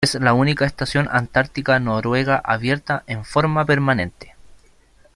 [0.03, 4.33] Es la única estación antártica noruega abierta en forma permanente.